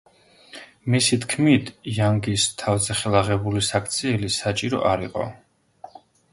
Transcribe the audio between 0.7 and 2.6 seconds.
მისი თქმით იანგის